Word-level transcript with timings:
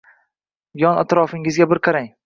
Yon 0.85 0.99
atrofingizga 1.03 1.69
bir 1.75 1.83
qarang. 1.91 2.11